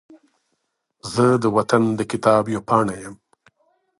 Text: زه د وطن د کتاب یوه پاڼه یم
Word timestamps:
زه 1.13 1.25
د 1.43 1.45
وطن 1.57 1.83
د 1.99 2.01
کتاب 2.11 2.43
یوه 2.53 2.63
پاڼه 2.69 2.95
یم 3.03 3.15